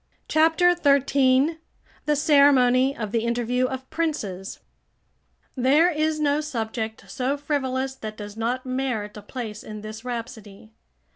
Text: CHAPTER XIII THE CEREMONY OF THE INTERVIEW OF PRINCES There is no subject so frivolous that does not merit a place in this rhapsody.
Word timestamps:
CHAPTER 0.27 0.73
XIII 0.75 1.59
THE 2.07 2.15
CEREMONY 2.15 2.97
OF 2.97 3.11
THE 3.11 3.23
INTERVIEW 3.23 3.67
OF 3.67 3.87
PRINCES 3.91 4.57
There 5.55 5.91
is 5.91 6.19
no 6.19 6.41
subject 6.41 7.03
so 7.07 7.37
frivolous 7.37 7.93
that 7.93 8.17
does 8.17 8.35
not 8.35 8.65
merit 8.65 9.15
a 9.15 9.21
place 9.21 9.61
in 9.61 9.81
this 9.81 10.03
rhapsody. 10.03 10.71